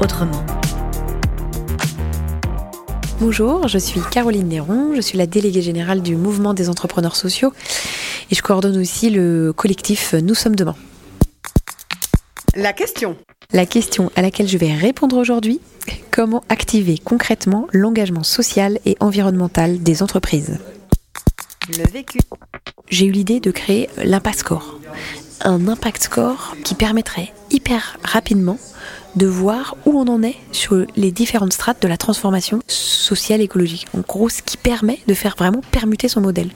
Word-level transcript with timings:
autrement. 0.00 0.44
Bonjour, 3.20 3.68
je 3.68 3.78
suis 3.78 4.00
Caroline 4.10 4.48
Néron, 4.48 4.94
je 4.94 5.00
suis 5.00 5.18
la 5.18 5.26
déléguée 5.26 5.60
générale 5.62 6.00
du 6.00 6.16
mouvement 6.16 6.54
des 6.54 6.68
entrepreneurs 6.68 7.16
sociaux 7.16 7.52
et 8.30 8.34
je 8.34 8.42
coordonne 8.42 8.78
aussi 8.78 9.10
le 9.10 9.52
collectif 9.52 10.14
Nous 10.14 10.34
sommes 10.34 10.56
demain. 10.56 10.76
La 12.56 12.72
question. 12.72 13.16
La 13.52 13.66
question 13.66 14.10
à 14.16 14.22
laquelle 14.22 14.48
je 14.48 14.56
vais 14.56 14.72
répondre 14.72 15.16
aujourd'hui, 15.16 15.60
comment 16.10 16.42
activer 16.48 16.98
concrètement 16.98 17.66
l'engagement 17.72 18.22
social 18.22 18.78
et 18.86 18.96
environnemental 19.00 19.82
des 19.82 20.02
entreprises? 20.02 20.58
Le 21.76 21.88
vécu. 21.88 22.18
J'ai 22.88 23.06
eu 23.06 23.10
l'idée 23.10 23.38
de 23.38 23.50
créer 23.50 23.88
l'Impact 24.02 24.38
Score. 24.38 24.80
Un 25.42 25.68
Impact 25.68 26.02
Score 26.02 26.54
qui 26.64 26.74
permettrait 26.74 27.32
hyper 27.50 27.98
rapidement 28.04 28.58
de 29.16 29.26
voir 29.26 29.76
où 29.86 29.98
on 29.98 30.06
en 30.06 30.22
est 30.22 30.36
sur 30.52 30.84
les 30.96 31.10
différentes 31.10 31.52
strates 31.52 31.82
de 31.82 31.88
la 31.88 31.96
transformation 31.96 32.60
sociale 32.68 33.40
écologique. 33.40 33.86
En 33.96 34.00
gros, 34.00 34.28
ce 34.28 34.42
qui 34.42 34.56
permet 34.56 34.98
de 35.08 35.14
faire 35.14 35.34
vraiment 35.36 35.62
permuter 35.72 36.08
son 36.08 36.20
modèle. 36.20 36.50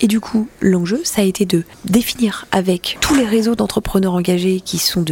Et 0.00 0.06
du 0.06 0.20
coup, 0.20 0.48
l'enjeu, 0.60 1.00
ça 1.04 1.22
a 1.22 1.24
été 1.24 1.44
de 1.44 1.64
définir 1.84 2.46
avec 2.52 2.98
tous 3.00 3.14
les 3.14 3.24
réseaux 3.26 3.56
d'entrepreneurs 3.56 4.14
engagés 4.14 4.60
qui 4.60 4.78
sont 4.78 5.04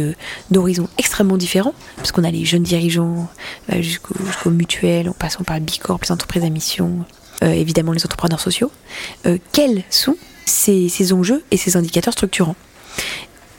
d'horizons 0.49 0.87
extrêmement 0.97 1.37
différents, 1.37 1.73
parce 1.97 2.11
qu'on 2.13 2.23
a 2.23 2.31
les 2.31 2.45
jeunes 2.45 2.63
dirigeants 2.63 3.27
jusqu'au- 3.79 4.15
jusqu'aux 4.25 4.49
mutuelles, 4.49 5.09
en 5.09 5.13
passant 5.13 5.43
par 5.43 5.57
le 5.57 5.63
Bicorp, 5.63 5.99
les 6.03 6.11
entreprises 6.11 6.43
à 6.43 6.49
mission, 6.49 7.05
euh, 7.43 7.51
évidemment 7.51 7.91
les 7.91 8.05
entrepreneurs 8.05 8.39
sociaux, 8.39 8.71
euh, 9.25 9.37
quels 9.51 9.83
sont 9.89 10.15
ces, 10.45 10.87
ces 10.87 11.11
enjeux 11.11 11.43
et 11.51 11.57
ces 11.57 11.75
indicateurs 11.75 12.13
structurants? 12.13 12.55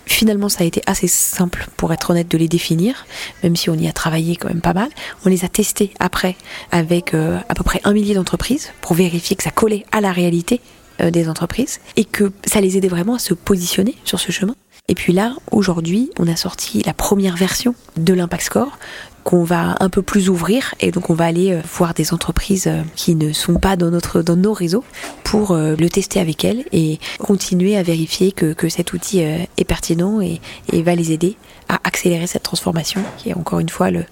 Finalement, 0.06 0.48
ça 0.48 0.64
a 0.64 0.66
été 0.66 0.82
assez 0.86 1.06
simple, 1.06 1.68
pour 1.76 1.92
être 1.92 2.10
honnête, 2.10 2.28
de 2.28 2.38
les 2.38 2.48
définir, 2.48 3.06
même 3.42 3.56
si 3.56 3.68
on 3.68 3.74
y 3.74 3.86
a 3.86 3.92
travaillé 3.92 4.36
quand 4.36 4.48
même 4.48 4.62
pas 4.62 4.72
mal. 4.72 4.88
On 5.24 5.28
les 5.28 5.44
a 5.44 5.48
testés 5.48 5.92
après 6.00 6.34
avec 6.72 7.12
euh, 7.12 7.38
à 7.48 7.54
peu 7.54 7.62
près 7.62 7.80
un 7.84 7.92
millier 7.92 8.14
d'entreprises 8.14 8.72
pour 8.80 8.94
vérifier 8.94 9.36
que 9.36 9.42
ça 9.42 9.50
collait 9.50 9.84
à 9.92 10.00
la 10.00 10.10
réalité 10.10 10.60
euh, 11.00 11.10
des 11.10 11.28
entreprises 11.28 11.78
et 11.96 12.04
que 12.04 12.32
ça 12.46 12.60
les 12.60 12.76
aidait 12.76 12.88
vraiment 12.88 13.14
à 13.16 13.18
se 13.18 13.34
positionner 13.34 13.94
sur 14.04 14.18
ce 14.18 14.32
chemin. 14.32 14.56
Et 14.88 14.94
puis 14.94 15.12
là, 15.12 15.34
aujourd'hui, 15.50 16.10
on 16.18 16.26
a 16.26 16.36
sorti 16.36 16.82
la 16.84 16.94
première 16.94 17.36
version 17.36 17.74
de 17.98 18.14
l'Impact 18.14 18.42
Score 18.42 18.78
qu'on 19.22 19.44
va 19.44 19.76
un 19.80 19.90
peu 19.90 20.00
plus 20.00 20.30
ouvrir 20.30 20.74
et 20.80 20.90
donc 20.90 21.10
on 21.10 21.14
va 21.14 21.26
aller 21.26 21.52
euh, 21.52 21.60
voir 21.76 21.92
des 21.92 22.14
entreprises 22.14 22.66
euh, 22.66 22.80
qui 22.96 23.14
ne 23.14 23.34
sont 23.34 23.56
pas 23.56 23.76
dans 23.76 23.90
notre 23.90 24.22
dans 24.22 24.36
nos 24.36 24.54
réseaux 24.54 24.84
pour 25.22 25.50
euh, 25.50 25.76
le 25.76 25.90
tester 25.90 26.18
avec 26.18 26.46
elles 26.46 26.64
et 26.72 26.98
continuer 27.18 27.76
à 27.76 27.82
vérifier 27.82 28.32
que, 28.32 28.54
que 28.54 28.70
cet 28.70 28.94
outil 28.94 29.18
est 29.18 29.64
pertinent 29.66 30.22
et, 30.22 30.40
va 30.80 30.94
les 30.94 31.12
aider 31.12 31.36
à 31.68 31.78
accélérer 31.84 32.26
cette 32.26 32.44
transformation 32.44 33.02
qui 33.18 33.28
est 33.28 33.34
encore 33.34 33.58
une 33.58 33.68
fois 33.68 33.90
le 33.90 34.04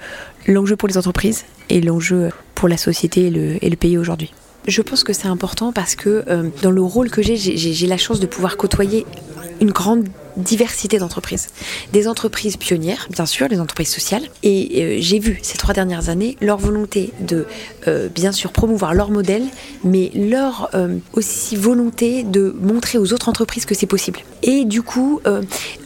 l'enjeu 0.46 0.76
pour 0.76 0.88
les 0.88 0.98
entreprises 0.98 1.46
et 1.70 1.80
l'enjeu 1.80 2.28
pour 2.54 2.68
la 2.68 2.76
société 2.76 3.28
et 3.28 3.30
le, 3.30 3.64
et 3.64 3.70
le 3.70 3.76
pays 3.76 3.96
aujourd'hui. 3.96 4.34
Je 4.68 4.82
pense 4.82 5.02
que 5.02 5.14
c'est 5.14 5.28
important 5.28 5.72
parce 5.72 5.94
que 5.94 6.24
dans 6.60 6.70
le 6.70 6.82
rôle 6.82 7.08
que 7.08 7.22
j'ai 7.22 7.36
j'ai 7.36 7.86
la 7.86 7.96
chance 7.96 8.20
de 8.20 8.26
pouvoir 8.26 8.58
côtoyer 8.58 9.06
une 9.62 9.70
grande 9.70 10.08
diversité 10.36 10.98
d'entreprises. 10.98 11.48
Des 11.92 12.08
entreprises 12.08 12.56
pionnières, 12.56 13.08
bien 13.10 13.26
sûr, 13.26 13.48
les 13.48 13.60
entreprises 13.60 13.90
sociales. 13.90 14.22
Et 14.42 14.82
euh, 14.82 14.96
j'ai 15.00 15.18
vu 15.18 15.38
ces 15.42 15.58
trois 15.58 15.74
dernières 15.74 16.08
années 16.08 16.36
leur 16.40 16.58
volonté 16.58 17.12
de, 17.20 17.46
euh, 17.88 18.08
bien 18.08 18.32
sûr, 18.32 18.52
promouvoir 18.52 18.94
leur 18.94 19.10
modèle, 19.10 19.44
mais 19.84 20.10
leur 20.14 20.70
euh, 20.74 20.96
aussi 21.12 21.56
volonté 21.56 22.22
de 22.22 22.54
montrer 22.60 22.98
aux 22.98 23.12
autres 23.12 23.28
entreprises 23.28 23.64
que 23.64 23.74
c'est 23.74 23.86
possible. 23.86 24.20
Et 24.42 24.64
du 24.64 24.82
coup, 24.82 25.20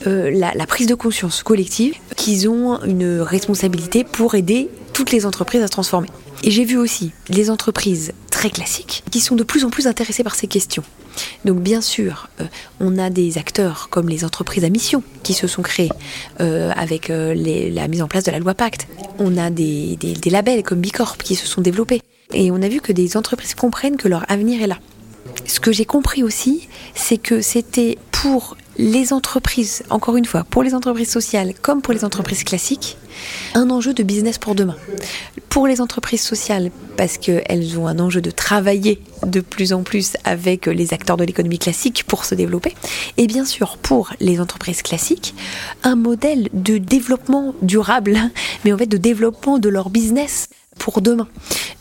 la, 0.04 0.52
la 0.54 0.66
prise 0.66 0.86
de 0.86 0.94
conscience 0.94 1.42
collective 1.42 1.94
qu'ils 2.16 2.48
ont 2.48 2.82
une 2.82 3.20
responsabilité 3.20 4.04
pour 4.04 4.34
aider 4.34 4.68
toutes 4.92 5.12
les 5.12 5.24
entreprises 5.24 5.62
à 5.62 5.66
se 5.66 5.72
transformer. 5.72 6.08
Et 6.42 6.50
j'ai 6.50 6.64
vu 6.64 6.76
aussi 6.76 7.12
les 7.28 7.50
entreprises 7.50 8.12
très 8.40 8.48
classiques 8.50 9.02
qui 9.10 9.20
sont 9.20 9.36
de 9.36 9.42
plus 9.42 9.66
en 9.66 9.70
plus 9.70 9.86
intéressées 9.86 10.24
par 10.24 10.34
ces 10.34 10.46
questions. 10.46 10.82
Donc 11.44 11.58
bien 11.60 11.82
sûr, 11.82 12.30
euh, 12.40 12.44
on 12.80 12.96
a 12.96 13.10
des 13.10 13.36
acteurs 13.36 13.88
comme 13.90 14.08
les 14.08 14.24
entreprises 14.24 14.64
à 14.64 14.70
mission 14.70 15.02
qui 15.22 15.34
se 15.34 15.46
sont 15.46 15.60
créées 15.60 15.90
euh, 16.40 16.70
avec 16.74 17.10
euh, 17.10 17.34
la 17.34 17.86
mise 17.86 18.00
en 18.00 18.08
place 18.08 18.24
de 18.24 18.30
la 18.30 18.38
loi 18.38 18.54
Pacte. 18.54 18.88
On 19.18 19.36
a 19.36 19.50
des, 19.50 19.96
des- 19.96 20.14
des 20.14 20.30
labels 20.30 20.62
comme 20.62 20.80
Bicorp 20.80 21.18
qui 21.18 21.34
se 21.36 21.46
sont 21.46 21.60
développés. 21.60 22.00
Et 22.32 22.50
on 22.50 22.62
a 22.62 22.68
vu 22.68 22.80
que 22.80 22.92
des 22.92 23.18
entreprises 23.18 23.54
comprennent 23.54 23.98
que 23.98 24.08
leur 24.08 24.24
avenir 24.30 24.62
est 24.62 24.68
là. 24.68 24.78
Ce 25.44 25.60
que 25.60 25.70
j'ai 25.70 25.84
compris 25.84 26.22
aussi, 26.22 26.66
c'est 26.94 27.18
que 27.18 27.42
c'était 27.42 27.98
pour 28.10 28.56
les 28.78 29.12
entreprises, 29.12 29.82
encore 29.90 30.16
une 30.16 30.24
fois, 30.24 30.44
pour 30.44 30.62
les 30.62 30.74
entreprises 30.74 31.10
sociales 31.10 31.54
comme 31.60 31.82
pour 31.82 31.92
les 31.92 32.04
entreprises 32.04 32.44
classiques, 32.44 32.96
un 33.54 33.70
enjeu 33.70 33.92
de 33.92 34.02
business 34.02 34.38
pour 34.38 34.54
demain. 34.54 34.76
Pour 35.48 35.66
les 35.66 35.80
entreprises 35.80 36.22
sociales, 36.22 36.70
parce 36.96 37.18
qu'elles 37.18 37.78
ont 37.78 37.86
un 37.86 37.98
enjeu 37.98 38.20
de 38.20 38.30
travailler 38.30 39.02
de 39.26 39.40
plus 39.40 39.72
en 39.72 39.82
plus 39.82 40.16
avec 40.24 40.66
les 40.66 40.94
acteurs 40.94 41.16
de 41.16 41.24
l'économie 41.24 41.58
classique 41.58 42.04
pour 42.06 42.24
se 42.24 42.34
développer. 42.34 42.74
Et 43.16 43.26
bien 43.26 43.44
sûr, 43.44 43.76
pour 43.76 44.12
les 44.20 44.40
entreprises 44.40 44.82
classiques, 44.82 45.34
un 45.82 45.96
modèle 45.96 46.48
de 46.52 46.78
développement 46.78 47.54
durable, 47.62 48.18
mais 48.64 48.72
en 48.72 48.78
fait 48.78 48.86
de 48.86 48.96
développement 48.96 49.58
de 49.58 49.68
leur 49.68 49.90
business 49.90 50.48
pour 50.80 51.02
demain. 51.02 51.28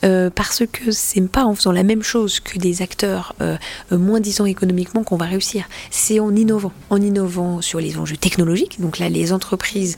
Euh, 0.03 0.29
parce 0.29 0.63
que 0.71 0.91
c'est 0.91 1.25
pas 1.27 1.45
en 1.45 1.55
faisant 1.55 1.71
la 1.71 1.83
même 1.83 2.03
chose 2.03 2.39
que 2.39 2.59
des 2.59 2.81
acteurs 2.81 3.33
euh, 3.41 3.57
euh, 3.91 3.97
moins 3.97 4.19
disants 4.19 4.45
économiquement 4.45 5.03
qu'on 5.03 5.15
va 5.15 5.25
réussir. 5.25 5.67
C'est 5.89 6.19
en 6.19 6.35
innovant. 6.35 6.73
En 6.89 7.01
innovant 7.01 7.61
sur 7.61 7.79
les 7.79 7.97
enjeux 7.97 8.17
technologiques. 8.17 8.79
Donc 8.79 8.99
là, 8.99 9.09
les 9.09 9.33
entreprises, 9.33 9.97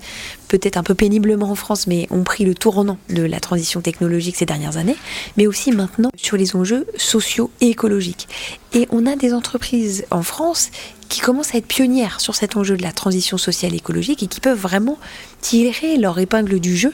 peut-être 0.52 0.76
un 0.76 0.84
peu 0.84 0.96
péniblement 0.96 1.50
en 1.50 1.56
France, 1.56 1.88
mais 1.88 2.08
ont 2.12 2.24
pris 2.24 2.44
le 2.44 2.54
tournant 2.54 2.98
de 3.10 3.24
la 3.24 3.40
transition 3.40 3.80
technologique 3.80 4.36
ces 4.36 4.46
dernières 4.46 4.76
années. 4.76 4.98
Mais 5.38 5.48
aussi 5.48 5.72
maintenant 5.72 6.10
sur 6.18 6.36
les 6.36 6.58
enjeux 6.58 6.86
sociaux 6.98 7.50
et 7.62 7.70
écologiques. 7.70 8.28
Et 8.74 8.86
on 8.92 9.06
a 9.06 9.16
des 9.16 9.34
entreprises 9.34 10.04
en 10.12 10.24
France 10.24 10.70
qui 11.12 11.20
commencent 11.20 11.54
à 11.54 11.58
être 11.58 11.68
pionnières 11.68 12.22
sur 12.22 12.36
cet 12.36 12.56
enjeu 12.56 12.78
de 12.78 12.84
la 12.84 12.94
transition 12.94 13.38
sociale 13.38 13.74
et 13.74 13.78
écologique 13.78 14.24
et 14.24 14.28
qui 14.28 14.40
peuvent 14.40 14.58
vraiment 14.58 14.98
tirer 15.42 15.98
leur 15.98 16.18
épingle 16.20 16.60
du 16.62 16.78
jeu 16.78 16.94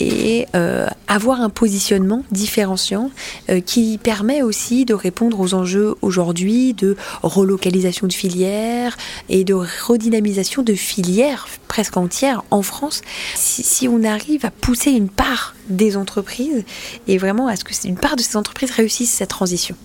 et 0.00 0.46
euh, 0.54 0.86
avoir 1.06 1.42
un 1.42 1.50
positionnement 1.50 2.24
différenciant 2.30 3.10
euh, 3.50 3.60
qui 3.60 3.98
permet 4.02 4.40
aussi 4.40 4.86
de 4.86 4.94
répondre 4.94 5.38
aux 5.38 5.52
enjeux 5.52 5.96
aujourd'hui 6.00 6.72
de 6.72 6.96
relocalisation 7.22 8.06
de 8.06 8.12
filières 8.12 8.96
et 9.28 9.44
de 9.44 9.52
redynamisation 9.54 10.62
de 10.62 10.72
filières 10.72 11.46
presque 11.68 11.96
entières 11.96 12.42
en 12.50 12.62
France. 12.62 13.02
Si, 13.34 13.62
si 13.62 13.88
on 13.88 14.02
arrive 14.02 14.44
à 14.44 14.50
pousser 14.50 14.90
une 14.90 15.08
part 15.08 15.54
des 15.68 15.96
entreprises 15.96 16.64
et 17.06 17.18
vraiment 17.18 17.46
à 17.46 17.56
ce 17.56 17.64
que 17.64 17.72
une 17.86 17.98
part 17.98 18.16
de 18.16 18.22
ces 18.22 18.36
entreprises 18.36 18.70
réussisse 18.70 19.10
cette 19.10 19.30
transition. 19.30 19.76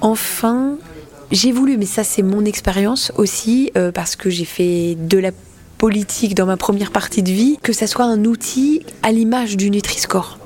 Enfin, 0.00 0.76
j'ai 1.30 1.52
voulu, 1.52 1.76
mais 1.76 1.86
ça 1.86 2.04
c'est 2.04 2.22
mon 2.22 2.44
expérience 2.44 3.12
aussi, 3.16 3.70
euh, 3.76 3.92
parce 3.92 4.16
que 4.16 4.30
j'ai 4.30 4.44
fait 4.44 4.96
de 4.96 5.18
la 5.18 5.30
politique 5.78 6.34
dans 6.34 6.46
ma 6.46 6.56
première 6.56 6.90
partie 6.90 7.22
de 7.22 7.30
vie, 7.30 7.58
que 7.62 7.72
ça 7.72 7.86
soit 7.86 8.04
un 8.04 8.24
outil 8.24 8.82
à 9.02 9.12
l'image 9.12 9.56
du 9.56 9.70
Nutri-Score. 9.70 10.38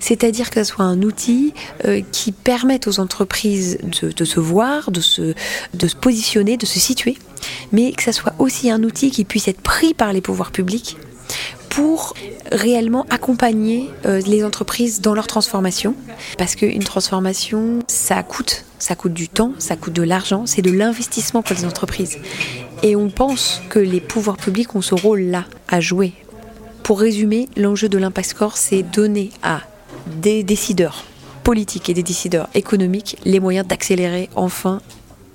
C'est-à-dire 0.00 0.50
que 0.50 0.62
ce 0.64 0.72
soit 0.72 0.84
un 0.84 1.02
outil 1.02 1.54
euh, 1.84 2.02
qui 2.12 2.32
permette 2.32 2.88
aux 2.88 3.00
entreprises 3.00 3.78
de, 4.02 4.10
de 4.10 4.24
se 4.24 4.40
voir, 4.40 4.90
de 4.90 5.00
se, 5.00 5.34
de 5.74 5.88
se 5.88 5.96
positionner, 5.96 6.56
de 6.56 6.66
se 6.66 6.80
situer 6.80 7.16
mais 7.72 7.92
que 7.92 8.02
ça 8.02 8.12
soit 8.12 8.34
aussi 8.38 8.70
un 8.70 8.82
outil 8.82 9.10
qui 9.10 9.24
puisse 9.24 9.48
être 9.48 9.60
pris 9.60 9.94
par 9.94 10.12
les 10.12 10.20
pouvoirs 10.20 10.50
publics 10.50 10.96
pour 11.68 12.14
réellement 12.50 13.06
accompagner 13.10 13.88
euh, 14.04 14.20
les 14.26 14.44
entreprises 14.44 15.00
dans 15.00 15.14
leur 15.14 15.26
transformation. 15.26 15.94
Parce 16.36 16.56
qu'une 16.56 16.84
transformation, 16.84 17.78
ça 17.86 18.22
coûte. 18.22 18.64
Du 19.04 19.28
temps, 19.28 19.52
ça 19.58 19.76
coûte 19.76 19.92
de 19.92 20.02
l'argent, 20.02 20.46
c'est 20.46 20.62
de 20.62 20.70
l'investissement 20.70 21.42
pour 21.42 21.54
les 21.54 21.66
entreprises. 21.66 22.18
Et 22.82 22.96
on 22.96 23.10
pense 23.10 23.60
que 23.68 23.78
les 23.78 24.00
pouvoirs 24.00 24.38
publics 24.38 24.74
ont 24.74 24.80
ce 24.80 24.94
rôle-là 24.94 25.44
à 25.68 25.80
jouer. 25.80 26.14
Pour 26.82 26.98
résumer, 26.98 27.48
l'enjeu 27.56 27.88
de 27.90 27.98
l'impact 27.98 28.30
score, 28.30 28.56
c'est 28.56 28.82
donner 28.82 29.30
à 29.42 29.60
des 30.06 30.42
décideurs 30.42 31.04
politiques 31.44 31.90
et 31.90 31.94
des 31.94 32.02
décideurs 32.02 32.48
économiques 32.54 33.16
les 33.24 33.38
moyens 33.38 33.66
d'accélérer 33.66 34.28
enfin 34.34 34.80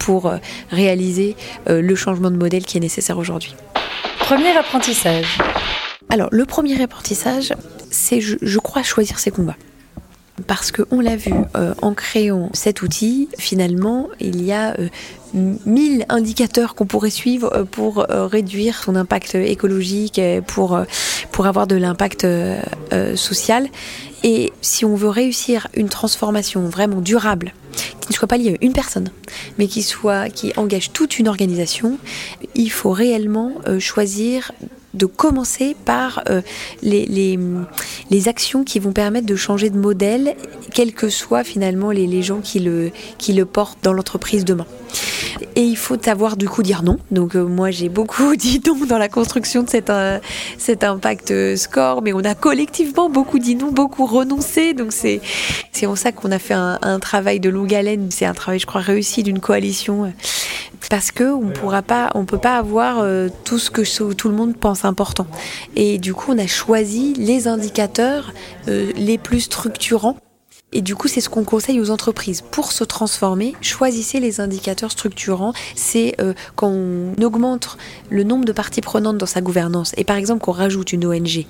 pour 0.06 0.28
euh, 0.28 0.38
réaliser 0.70 1.36
euh, 1.68 1.82
le 1.82 1.96
changement 1.96 2.30
de 2.30 2.38
modèle 2.38 2.64
qui 2.64 2.78
est 2.78 2.82
nécessaire 2.82 3.18
aujourd'hui. 3.18 3.56
Premier 4.20 4.56
apprentissage. 4.56 5.40
Alors, 6.10 6.30
le 6.32 6.46
premier 6.46 6.80
apprentissage, 6.82 7.54
c'est, 7.90 8.22
je, 8.22 8.60
crois, 8.60 8.84
choisir 8.84 9.18
ses 9.18 9.32
combats. 9.32 9.58
Parce 10.48 10.72
qu'on 10.72 11.00
l'a 11.00 11.16
vu, 11.16 11.34
euh, 11.56 11.74
en 11.82 11.94
créant 11.94 12.50
cet 12.54 12.82
outil, 12.82 13.30
finalement, 13.40 14.10
il 14.20 14.44
y 14.44 14.52
a 14.52 14.76
euh, 14.80 14.90
mille 15.34 16.06
indicateurs 16.10 16.76
qu'on 16.76 16.86
pourrait 16.86 17.10
suivre 17.10 17.52
euh, 17.54 17.64
pour 17.64 18.06
réduire 18.10 18.84
son 18.84 18.96
impact 18.96 19.36
écologique, 19.36 20.22
pour, 20.46 20.80
pour 21.32 21.48
avoir 21.48 21.68
de 21.68 21.76
l'impact 21.76 22.28
social. 23.16 23.68
Et 24.24 24.52
si 24.62 24.86
on 24.86 24.96
veut 24.96 25.10
réussir 25.10 25.68
une 25.74 25.90
transformation 25.90 26.68
vraiment 26.68 27.02
durable, 27.02 27.54
qui 28.02 28.10
ne 28.10 28.14
soit 28.14 28.28
pas 28.28 28.38
liée 28.38 28.58
à 28.60 28.66
une 28.66 28.74
personne, 28.74 29.10
mais 29.58 29.68
qui 29.68 29.84
soit 29.84 30.30
qui 30.30 30.54
engage 30.58 30.92
toute 30.92 31.20
une 31.20 31.28
organisation, 31.28 31.98
il 32.56 32.70
faut 32.70 32.92
réellement 32.92 33.54
choisir 33.80 34.52
de 34.96 35.06
commencer 35.06 35.76
par 35.86 36.24
euh, 36.30 36.42
les, 36.82 37.06
les, 37.06 37.38
les, 38.10 38.28
actions 38.28 38.64
qui 38.64 38.80
vont 38.80 38.94
permettre 38.94 39.28
de 39.28 39.36
changer 39.36 39.70
de 39.70 39.78
modèle, 39.78 40.36
quels 40.74 40.94
que 40.94 41.10
soient 41.10 41.44
finalement 41.44 41.92
les, 41.92 42.08
les 42.08 42.24
gens 42.24 42.40
qui 42.40 42.60
le, 42.60 42.92
qui 43.18 43.34
le 43.34 43.46
portent 43.46 43.80
dans 43.84 43.94
l'entreprise 43.94 44.46
demain. 44.46 44.66
Et 45.56 45.64
il 45.64 45.78
faut 45.78 45.98
savoir 46.02 46.38
du 46.38 46.48
coup 46.48 46.64
dire 46.64 46.84
non. 46.84 46.98
Donc 47.12 47.36
euh, 47.36 47.44
moi 47.44 47.72
j'ai 47.72 47.90
beaucoup 47.90 48.36
dit 48.38 48.62
non 48.66 48.86
dans 48.86 48.98
la 48.98 49.10
construction 49.10 49.64
de 49.64 49.70
cet, 49.70 49.90
euh, 49.90 50.20
cet 50.58 50.84
impact 50.84 51.32
euh, 51.32 51.56
score, 51.56 52.02
mais 52.02 52.14
on 52.14 52.20
a 52.20 52.36
collectivement 52.36 53.10
beaucoup 53.10 53.40
dit 53.40 53.56
non, 53.56 53.72
beaucoup 53.72 54.06
renoncé. 54.06 54.74
Donc 54.74 54.92
c'est 54.92 55.22
c'est 55.72 55.86
en 55.86 55.96
ça 55.96 56.12
qu'on 56.12 56.32
a 56.32 56.40
fait 56.40 56.54
un, 56.54 56.80
un, 56.82 57.00
travail 57.00 57.40
de 57.40 57.50
longue 57.50 57.74
haleine. 57.74 58.08
C'est 58.12 58.26
un 58.26 58.34
travail 58.34 58.60
je 58.60 58.66
crois 58.66 58.82
réussi 58.82 59.24
d'une 59.24 59.40
coalition 59.40 60.14
parce 60.90 61.12
que 61.12 61.24
on 61.24 61.48
pourra 61.50 61.82
pas, 61.82 62.12
on 62.14 62.26
peut 62.26 62.38
pas 62.38 62.58
avoir 62.58 63.04
tout 63.44 63.58
ce 63.58 63.72
que 63.72 64.14
tout 64.14 64.30
le 64.30 64.36
monde 64.36 64.56
pense 64.56 64.86
important. 64.86 65.26
Et 65.76 65.98
du 65.98 66.14
coup 66.14 66.32
on 66.32 66.38
a 66.38 66.48
choisi 66.48 67.14
les 67.16 67.48
indicateurs 67.48 68.34
les 68.68 69.18
plus 69.18 69.42
structurants 69.42 70.18
et 70.76 70.82
du 70.82 70.94
coup, 70.94 71.08
c'est 71.08 71.22
ce 71.22 71.30
qu'on 71.30 71.46
conseille 71.46 71.80
aux 71.80 71.90
entreprises. 71.90 72.42
Pour 72.52 72.74
se 72.74 72.84
transformer, 72.84 73.56
choisissez 73.62 74.20
les 74.20 74.42
indicateurs 74.42 74.92
structurants. 74.92 75.54
C'est 75.74 76.16
euh, 76.20 76.34
quand 76.56 76.68
on 76.68 77.14
augmente 77.24 77.78
le 78.10 78.24
nombre 78.24 78.44
de 78.44 78.52
parties 78.52 78.82
prenantes 78.82 79.18
dans 79.18 79.26
sa 79.26 79.40
gouvernance 79.40 79.94
et 79.96 80.04
par 80.04 80.18
exemple 80.18 80.42
qu'on 80.42 80.52
rajoute 80.52 80.92
une 80.92 81.06
ONG 81.06 81.46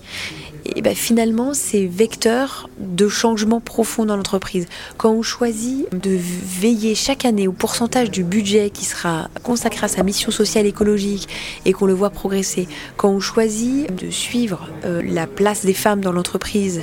et 0.66 0.82
ben 0.82 0.96
finalement, 0.96 1.54
c'est 1.54 1.86
vecteur 1.86 2.70
de 2.80 3.08
changement 3.08 3.60
profond 3.60 4.06
dans 4.06 4.18
l'entreprise. 4.18 4.66
Quand 4.98 5.12
on 5.12 5.22
choisit 5.22 5.88
de 5.94 6.18
veiller 6.18 6.96
chaque 6.96 7.26
année 7.26 7.48
au 7.48 7.52
pourcentage 7.52 8.10
du 8.10 8.24
budget 8.24 8.72
qui 8.72 8.86
sera 8.86 9.30
consacré 9.44 9.86
à 9.86 9.88
sa 9.88 10.02
mission 10.02 10.32
sociale 10.32 10.66
écologique 10.66 11.30
et 11.66 11.74
qu'on 11.74 11.86
le 11.86 11.94
voit 11.94 12.10
progresser, 12.10 12.68
quand 12.98 13.10
on 13.10 13.20
choisit 13.20 13.94
de 13.96 14.10
suivre 14.10 14.70
euh, 14.86 15.02
la 15.04 15.28
place 15.28 15.66
des 15.66 15.74
femmes 15.74 16.02
dans 16.02 16.12
l'entreprise, 16.12 16.82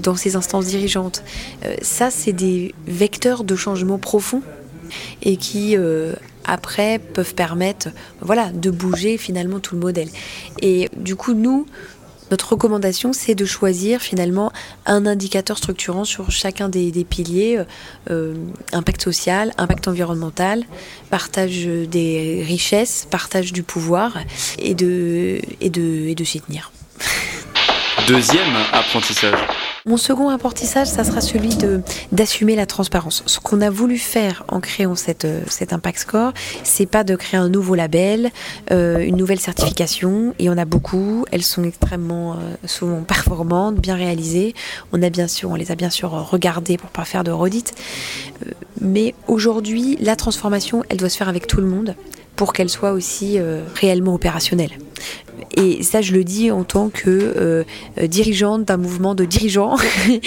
dans 0.00 0.14
ses 0.14 0.36
instances 0.36 0.66
dirigeantes, 0.66 1.24
euh, 1.64 1.74
ça, 1.82 2.10
c'est 2.10 2.32
des 2.32 2.74
vecteurs 2.86 3.42
de 3.42 3.56
changement 3.56 3.98
profond 3.98 4.42
et 5.22 5.36
qui 5.36 5.76
euh, 5.76 6.14
après 6.44 6.98
peuvent 6.98 7.34
permettre 7.34 7.88
voilà 8.20 8.50
de 8.50 8.70
bouger 8.70 9.18
finalement 9.18 9.60
tout 9.60 9.74
le 9.74 9.80
modèle 9.82 10.08
et 10.62 10.88
du 10.96 11.14
coup 11.14 11.34
nous 11.34 11.66
notre 12.30 12.52
recommandation, 12.52 13.12
c'est 13.12 13.34
de 13.34 13.44
choisir 13.44 14.00
finalement 14.00 14.52
un 14.86 15.06
indicateur 15.06 15.58
structurant 15.58 16.04
sur 16.04 16.30
chacun 16.30 16.68
des, 16.68 16.92
piliers, 17.08 17.62
euh, 18.10 18.34
impact 18.72 19.02
social, 19.02 19.52
impact 19.58 19.88
environnemental, 19.88 20.64
partage 21.10 21.64
des 21.66 22.44
richesses, 22.46 23.06
partage 23.10 23.52
du 23.52 23.62
pouvoir, 23.62 24.18
et 24.58 24.74
de, 24.74 25.40
et 25.60 25.70
de, 25.70 26.08
et 26.08 26.14
de 26.14 26.24
s'y 26.24 26.40
tenir. 26.40 26.70
Deuxième 28.06 28.56
apprentissage. 28.72 29.38
Mon 29.88 29.96
second 29.96 30.28
apprentissage, 30.28 30.86
ça 30.86 31.02
sera 31.02 31.22
celui 31.22 31.56
d'assumer 32.12 32.56
la 32.56 32.66
transparence. 32.66 33.22
Ce 33.24 33.40
qu'on 33.40 33.62
a 33.62 33.70
voulu 33.70 33.96
faire 33.96 34.44
en 34.48 34.60
créant 34.60 34.92
euh, 35.24 35.40
cet 35.48 35.72
Impact 35.72 36.00
Score, 36.00 36.32
c'est 36.62 36.84
pas 36.84 37.04
de 37.04 37.16
créer 37.16 37.40
un 37.40 37.48
nouveau 37.48 37.74
label, 37.74 38.30
euh, 38.70 38.98
une 38.98 39.16
nouvelle 39.16 39.40
certification. 39.40 40.34
Il 40.38 40.44
y 40.44 40.50
en 40.50 40.58
a 40.58 40.66
beaucoup. 40.66 41.24
Elles 41.32 41.42
sont 41.42 41.64
extrêmement 41.64 42.34
euh, 42.34 42.36
souvent 42.66 43.00
performantes, 43.00 43.76
bien 43.76 43.94
réalisées. 43.94 44.54
On 44.92 45.02
a 45.02 45.08
bien 45.08 45.26
sûr, 45.26 45.48
on 45.48 45.54
les 45.54 45.72
a 45.72 45.74
bien 45.74 45.88
sûr 45.88 46.10
regardées 46.10 46.76
pour 46.76 46.90
pas 46.90 47.06
faire 47.06 47.24
de 47.24 47.30
redites. 47.30 47.72
mais 48.82 49.14
aujourd'hui, 49.26 49.96
la 50.02 50.16
transformation, 50.16 50.84
elle 50.90 50.98
doit 50.98 51.08
se 51.08 51.16
faire 51.16 51.30
avec 51.30 51.46
tout 51.46 51.62
le 51.62 51.66
monde 51.66 51.94
pour 52.38 52.54
qu'elle 52.54 52.70
soit 52.70 52.92
aussi 52.92 53.38
réellement 53.74 54.14
opérationnelle. 54.14 54.70
Et 55.56 55.82
ça, 55.82 56.00
je 56.00 56.12
le 56.12 56.24
dis 56.24 56.50
en 56.50 56.64
tant 56.64 56.88
que 56.88 57.08
euh, 57.08 57.64
dirigeante 58.06 58.64
d'un 58.64 58.76
mouvement 58.76 59.14
de 59.14 59.24
dirigeants, 59.24 59.76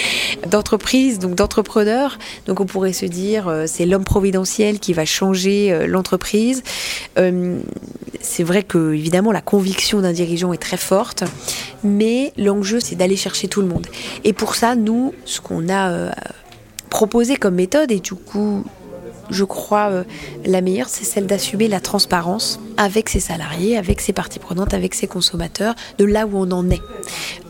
d'entreprises, 0.46 1.18
donc 1.18 1.34
d'entrepreneurs. 1.34 2.18
Donc 2.46 2.60
on 2.60 2.66
pourrait 2.66 2.92
se 2.92 3.06
dire, 3.06 3.48
euh, 3.48 3.64
c'est 3.66 3.86
l'homme 3.86 4.04
providentiel 4.04 4.78
qui 4.78 4.92
va 4.92 5.04
changer 5.04 5.72
euh, 5.72 5.86
l'entreprise. 5.86 6.62
c'est 8.20 8.42
vrai 8.42 8.62
que, 8.62 8.92
évidemment, 8.92 9.32
la 9.32 9.40
conviction 9.40 10.00
d'un 10.00 10.12
dirigeant 10.12 10.52
est 10.52 10.58
très 10.58 10.76
forte, 10.76 11.24
mais 11.82 12.32
l'enjeu, 12.36 12.78
c'est 12.80 12.94
d'aller 12.94 13.16
chercher 13.16 13.48
tout 13.48 13.60
le 13.60 13.68
monde. 13.68 13.86
Et 14.24 14.32
pour 14.32 14.54
ça, 14.54 14.74
nous, 14.74 15.14
ce 15.24 15.40
qu'on 15.40 15.68
a 15.68 16.12
proposé 16.90 17.36
comme 17.36 17.54
méthode, 17.54 17.90
et 17.90 18.00
du 18.00 18.14
coup, 18.14 18.64
je 19.32 19.44
crois, 19.44 19.90
euh, 19.90 20.04
la 20.44 20.60
meilleure, 20.60 20.88
c'est 20.88 21.04
celle 21.04 21.26
d'assumer 21.26 21.68
la 21.68 21.80
transparence 21.80 22.60
avec 22.76 23.08
ses 23.08 23.20
salariés, 23.20 23.76
avec 23.76 24.00
ses 24.00 24.12
parties 24.12 24.38
prenantes, 24.38 24.74
avec 24.74 24.94
ses 24.94 25.06
consommateurs, 25.06 25.74
de 25.98 26.04
là 26.04 26.26
où 26.26 26.36
on 26.36 26.50
en 26.50 26.68
est. 26.70 26.82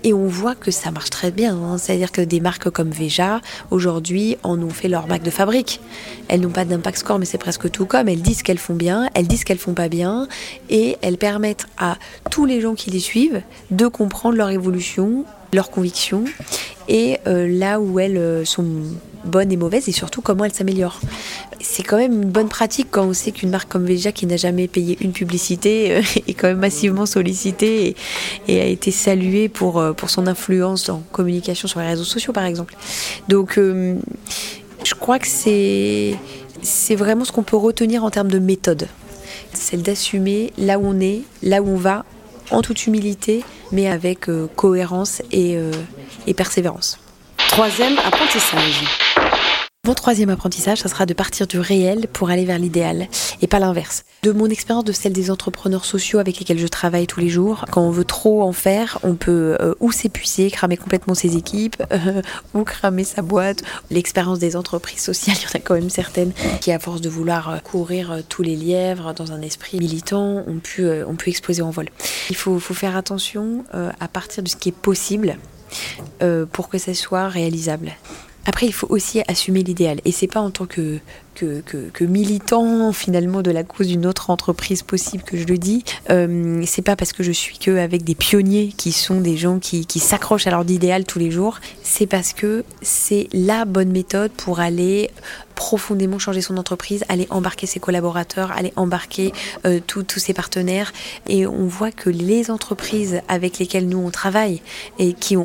Et 0.04 0.12
on 0.12 0.26
voit 0.26 0.54
que 0.54 0.70
ça 0.70 0.90
marche 0.90 1.10
très 1.10 1.30
bien. 1.30 1.56
Hein. 1.56 1.78
C'est-à-dire 1.78 2.12
que 2.12 2.20
des 2.20 2.40
marques 2.40 2.70
comme 2.70 2.90
Veja, 2.90 3.40
aujourd'hui, 3.70 4.36
en 4.42 4.60
ont 4.60 4.70
fait 4.70 4.88
leur 4.88 5.06
marque 5.06 5.22
de 5.22 5.30
fabrique. 5.30 5.80
Elles 6.28 6.40
n'ont 6.40 6.50
pas 6.50 6.64
d'impact 6.64 6.98
score, 6.98 7.18
mais 7.18 7.26
c'est 7.26 7.38
presque 7.38 7.70
tout 7.70 7.86
comme. 7.86 8.08
Elles 8.08 8.22
disent 8.22 8.42
qu'elles 8.42 8.58
font 8.58 8.74
bien, 8.74 9.08
elles 9.14 9.26
disent 9.26 9.44
qu'elles 9.44 9.58
font 9.58 9.74
pas 9.74 9.88
bien, 9.88 10.28
et 10.70 10.96
elles 11.02 11.18
permettent 11.18 11.66
à 11.78 11.96
tous 12.30 12.46
les 12.46 12.60
gens 12.60 12.74
qui 12.74 12.90
les 12.90 13.00
suivent 13.00 13.42
de 13.70 13.86
comprendre 13.86 14.36
leur 14.36 14.50
évolution, 14.50 15.24
leurs 15.52 15.70
convictions, 15.70 16.24
et 16.88 17.18
euh, 17.26 17.46
là 17.48 17.80
où 17.80 17.98
elles 17.98 18.16
euh, 18.16 18.44
sont 18.44 18.66
bonnes 19.24 19.52
et 19.52 19.56
mauvaises, 19.56 19.88
et 19.88 19.92
surtout 19.92 20.22
comment 20.22 20.44
elles 20.44 20.54
s'améliorent 20.54 21.00
c'est 21.62 21.82
quand 21.82 21.96
même 21.96 22.22
une 22.22 22.30
bonne 22.30 22.48
pratique 22.48 22.88
quand 22.90 23.04
on 23.04 23.12
sait 23.12 23.32
qu'une 23.32 23.50
marque 23.50 23.68
comme 23.70 23.86
Veja 23.86 24.12
qui 24.12 24.26
n'a 24.26 24.36
jamais 24.36 24.68
payé 24.68 24.98
une 25.00 25.12
publicité 25.12 25.92
euh, 25.96 26.02
est 26.26 26.34
quand 26.34 26.48
même 26.48 26.58
massivement 26.58 27.06
sollicitée 27.06 27.96
et, 28.48 28.60
a 28.60 28.66
été 28.66 28.90
saluée 28.90 29.48
pour, 29.48 29.78
euh, 29.78 29.92
pour 29.92 30.10
son 30.10 30.26
influence 30.26 30.88
en 30.88 31.02
communication 31.12 31.68
sur 31.68 31.80
les 31.80 31.86
réseaux 31.86 32.04
sociaux 32.04 32.32
par 32.32 32.44
exemple. 32.44 32.74
Donc 33.28 33.58
euh, 33.58 33.96
je 34.84 34.94
crois 34.94 35.18
que 35.18 35.28
c'est, 35.28 36.16
vraiment 36.94 37.24
ce 37.24 37.32
qu'on 37.32 37.42
peut 37.42 37.56
retenir 37.56 38.04
en 38.04 38.10
termes 38.10 38.30
de 38.30 38.38
méthode. 38.38 38.88
Celle 39.54 39.82
d'assumer 39.82 40.52
là 40.58 40.78
où 40.78 40.86
on 40.86 41.00
est, 41.00 41.22
là 41.42 41.62
où 41.62 41.68
on 41.68 41.76
va, 41.76 42.04
en 42.50 42.62
toute 42.62 42.86
humilité, 42.86 43.44
mais 43.70 43.88
avec 43.88 44.26
cohérence 44.56 45.22
et, 45.30 45.56
et 46.26 46.34
persévérance. 46.34 46.98
Troisième 47.48 47.98
apprentissage. 47.98 48.82
Mon 49.84 49.94
troisième 49.94 50.30
apprentissage, 50.30 50.78
ça 50.78 50.88
sera 50.88 51.06
de 51.06 51.12
partir 51.12 51.48
du 51.48 51.58
réel 51.58 52.06
pour 52.12 52.30
aller 52.30 52.44
vers 52.44 52.60
l'idéal 52.60 53.08
et 53.40 53.48
pas 53.48 53.58
l'inverse. 53.58 54.04
De 54.22 54.30
mon 54.30 54.46
expérience, 54.46 54.84
de 54.84 54.92
celle 54.92 55.12
des 55.12 55.28
entrepreneurs 55.28 55.84
sociaux 55.84 56.20
avec 56.20 56.38
lesquels 56.38 56.60
je 56.60 56.68
travaille 56.68 57.08
tous 57.08 57.18
les 57.18 57.28
jours, 57.28 57.64
quand 57.72 57.82
on 57.82 57.90
veut 57.90 58.04
trop 58.04 58.42
en 58.44 58.52
faire, 58.52 59.00
on 59.02 59.16
peut 59.16 59.56
euh, 59.60 59.74
ou 59.80 59.90
s'épuiser, 59.90 60.52
cramer 60.52 60.76
complètement 60.76 61.16
ses 61.16 61.36
équipes, 61.36 61.82
euh, 61.90 62.22
ou 62.54 62.62
cramer 62.62 63.02
sa 63.02 63.22
boîte. 63.22 63.64
L'expérience 63.90 64.38
des 64.38 64.54
entreprises 64.54 65.00
sociales, 65.00 65.36
il 65.40 65.42
y 65.42 65.46
en 65.46 65.58
a 65.58 65.58
quand 65.58 65.74
même 65.74 65.90
certaines 65.90 66.32
qui, 66.60 66.70
à 66.70 66.78
force 66.78 67.00
de 67.00 67.08
vouloir 67.08 67.50
euh, 67.50 67.58
courir 67.58 68.22
tous 68.28 68.42
les 68.44 68.54
lièvres 68.54 69.14
dans 69.14 69.32
un 69.32 69.42
esprit 69.42 69.80
militant, 69.80 70.44
ont 70.46 70.60
pu, 70.62 70.88
ont 71.02 71.16
pu 71.16 71.30
exploser 71.30 71.62
en 71.62 71.70
vol. 71.70 71.88
Il 72.30 72.36
faut, 72.36 72.60
faut 72.60 72.74
faire 72.74 72.96
attention 72.96 73.64
à 73.72 74.06
partir 74.06 74.44
de 74.44 74.48
ce 74.48 74.54
qui 74.54 74.68
est 74.68 74.72
possible 74.72 75.38
pour 76.52 76.68
que 76.68 76.78
ça 76.78 76.94
soit 76.94 77.28
réalisable. 77.28 77.92
Après, 78.44 78.66
il 78.66 78.72
faut 78.72 78.88
aussi 78.90 79.22
assumer 79.28 79.62
l'idéal. 79.62 80.00
Et 80.04 80.12
c'est 80.12 80.26
pas 80.26 80.40
en 80.40 80.50
tant 80.50 80.66
que 80.66 80.98
que, 81.34 82.04
militant 82.04 82.92
finalement 82.92 83.42
de 83.42 83.50
la 83.50 83.64
cause 83.64 83.88
d'une 83.88 84.06
autre 84.06 84.30
entreprise 84.30 84.82
possible 84.82 85.22
que 85.22 85.36
je 85.36 85.44
le 85.44 85.58
dis. 85.58 85.84
Euh, 86.10 86.62
c'est 86.66 86.82
pas 86.82 86.96
parce 86.96 87.12
que 87.12 87.22
je 87.22 87.32
suis 87.32 87.58
que 87.58 87.76
avec 87.76 88.04
des 88.04 88.14
pionniers 88.14 88.72
qui 88.76 88.92
sont 88.92 89.20
des 89.20 89.36
gens 89.36 89.58
qui, 89.58 89.86
s'accrochent 89.98 90.46
à 90.46 90.50
leur 90.50 90.68
idéal 90.68 91.04
tous 91.04 91.18
les 91.18 91.30
jours. 91.30 91.58
C'est 91.82 92.06
parce 92.06 92.32
que 92.32 92.64
c'est 92.80 93.28
la 93.32 93.64
bonne 93.64 93.90
méthode 93.90 94.32
pour 94.32 94.60
aller 94.60 95.10
profondément 95.54 96.18
changer 96.18 96.40
son 96.40 96.56
entreprise, 96.56 97.04
aller 97.08 97.26
embarquer 97.30 97.66
ses 97.66 97.78
collaborateurs, 97.78 98.50
aller 98.52 98.72
embarquer 98.76 99.32
euh, 99.64 99.80
tous 99.86 100.18
ses 100.18 100.34
partenaires. 100.34 100.92
Et 101.28 101.46
on 101.46 101.66
voit 101.66 101.92
que 101.92 102.10
les 102.10 102.50
entreprises 102.50 103.20
avec 103.28 103.58
lesquelles 103.58 103.88
nous 103.88 103.98
on 103.98 104.10
travaille 104.10 104.60
et 104.98 105.12
qui 105.12 105.36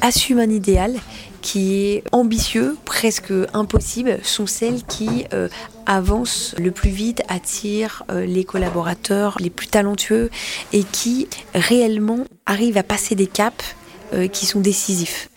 assument 0.00 0.40
un 0.40 0.50
idéal, 0.50 0.94
qui 1.40 1.74
est 1.74 2.04
ambitieux, 2.12 2.76
presque 2.84 3.32
impossible, 3.54 4.18
sont 4.22 4.46
celles 4.46 4.82
qui 4.84 5.24
euh, 5.32 5.48
avancent 5.86 6.54
le 6.58 6.70
plus 6.70 6.90
vite, 6.90 7.22
attirent 7.28 8.04
euh, 8.10 8.24
les 8.24 8.44
collaborateurs 8.44 9.36
les 9.40 9.50
plus 9.50 9.66
talentueux 9.66 10.30
et 10.72 10.84
qui 10.84 11.28
réellement 11.54 12.24
arrivent 12.46 12.78
à 12.78 12.82
passer 12.82 13.14
des 13.14 13.26
caps 13.26 13.76
euh, 14.12 14.28
qui 14.28 14.46
sont 14.46 14.60
décisifs. 14.60 15.30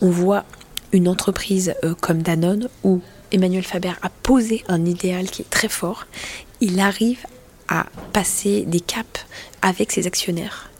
On 0.00 0.10
voit 0.10 0.44
une 0.92 1.08
entreprise 1.08 1.74
comme 2.00 2.22
Danone 2.22 2.68
où 2.84 3.00
Emmanuel 3.32 3.64
Faber 3.64 3.92
a 4.02 4.08
posé 4.08 4.64
un 4.68 4.84
idéal 4.86 5.28
qui 5.28 5.42
est 5.42 5.50
très 5.50 5.68
fort. 5.68 6.06
Il 6.60 6.80
arrive 6.80 7.26
à 7.68 7.86
passer 8.12 8.62
des 8.62 8.80
caps 8.80 9.26
avec 9.62 9.90
ses 9.92 10.06
actionnaires, 10.06 10.70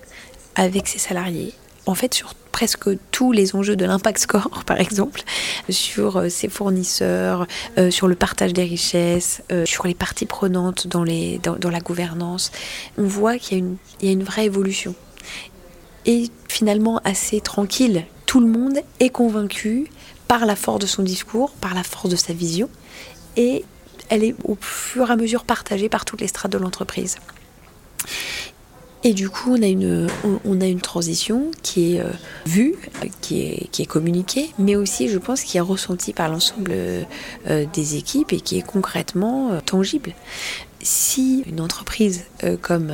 avec 0.54 0.86
ses 0.86 0.98
salariés, 0.98 1.52
en 1.86 1.94
fait 1.94 2.14
sur 2.14 2.34
presque 2.56 2.88
tous 3.10 3.32
les 3.32 3.54
enjeux 3.54 3.76
de 3.76 3.84
l'impact 3.84 4.18
score, 4.18 4.62
par 4.66 4.80
exemple, 4.80 5.22
sur 5.68 6.16
euh, 6.16 6.28
ses 6.30 6.48
fournisseurs, 6.48 7.46
euh, 7.76 7.90
sur 7.90 8.08
le 8.08 8.14
partage 8.14 8.54
des 8.54 8.62
richesses, 8.62 9.42
euh, 9.52 9.66
sur 9.66 9.86
les 9.86 9.92
parties 9.92 10.25
prenantes 10.25 10.86
dans, 10.86 11.04
la 11.04 11.80
gouvernance. 11.80 12.52
On 12.96 13.06
voit 13.06 13.36
qu'il 13.36 13.76
y, 14.00 14.06
y 14.06 14.08
a 14.08 14.12
une 14.12 14.25
vraie 14.25 14.46
évolution. 14.46 14.94
Et 16.06 16.30
finalement 16.48 16.98
assez 17.04 17.42
tranquille. 17.42 18.06
Tout 18.25 18.40
le 18.40 18.46
monde 18.46 18.78
est 19.00 19.10
convaincu 19.10 19.90
par 20.26 20.46
la 20.46 20.56
force 20.56 20.78
de 20.78 20.86
son 20.86 21.02
discours, 21.02 21.50
par 21.60 21.75
la 21.75 21.82
force 21.82 22.08
de 22.08 22.16
sa 22.16 22.32
vision, 22.32 22.70
et 23.36 23.66
elle 24.08 24.25
est 24.25 24.34
au 24.44 24.56
fur 24.58 25.10
et 25.10 25.12
à 25.12 25.16
mesure 25.16 25.44
partagée 25.44 25.90
par 25.90 26.06
toutes 26.06 26.22
les 26.22 26.28
strates 26.28 26.52
de 26.52 26.58
l'entreprise. 26.58 27.18
Et 29.04 29.12
du 29.12 29.28
coup, 29.30 29.52
on 29.52 29.62
a 29.62 29.66
une, 29.66 30.08
on, 30.44 30.60
a 30.60 30.66
une 30.66 30.80
transition 30.80 31.50
qui 31.62 31.94
est 31.94 32.00
euh, 32.00 32.10
vue, 32.44 32.74
qui 33.20 33.42
est, 33.42 33.68
qui 33.70 33.82
est 33.82 33.86
communiquée, 33.86 34.50
mais 34.58 34.74
aussi, 34.74 35.08
je 35.08 35.18
pense, 35.18 35.42
qui 35.42 35.58
est 35.58 35.60
ressentie 35.60 36.12
par 36.12 36.28
l'ensemble 36.28 36.72
euh, 36.72 37.04
des 37.72 37.96
équipes 37.96 38.32
et 38.32 38.40
qui 38.40 38.58
est 38.58 38.66
concrètement 38.66 39.52
euh, 39.52 39.60
tangible. 39.64 40.12
Si 40.80 41.42
une 41.46 41.60
entreprise 41.60 42.24
comme, 42.62 42.92